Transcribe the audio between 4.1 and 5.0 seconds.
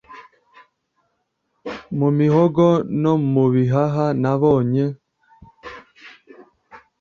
Nabonye